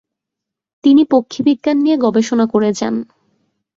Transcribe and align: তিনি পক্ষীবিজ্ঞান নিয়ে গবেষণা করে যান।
তিনি 0.83 1.01
পক্ষীবিজ্ঞান 1.05 1.77
নিয়ে 1.83 1.97
গবেষণা 1.97 2.45
করে 2.45 2.69
যান। 2.73 2.95